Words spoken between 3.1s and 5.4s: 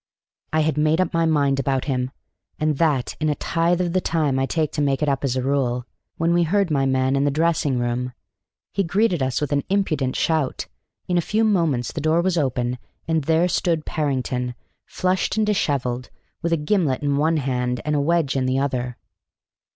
in a tithe of the time I take to make it up as